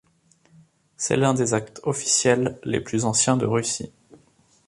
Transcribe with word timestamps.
C'est 0.97 1.15
l'un 1.15 1.35
des 1.35 1.53
actes 1.53 1.79
officiels 1.83 2.57
les 2.63 2.79
plus 2.81 3.05
anciens 3.05 3.37
de 3.37 3.45
Russie. 3.45 3.91